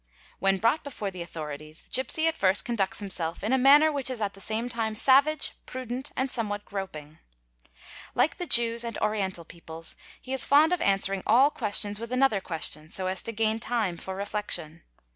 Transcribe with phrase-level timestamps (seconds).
[0.39, 3.91] 4 When brought before the authorities the gipsy at first conduet himself in a manner
[3.91, 7.19] which is at the same time savage, prudent, ¢ somewhat groping.
[8.15, 11.13] Like the Jews and Oriental peoples he is fond of ATTITUDE BEFORE THE AUTHORITIES 373
[11.13, 14.81] answering all questions with another question so as to gain time for reflection.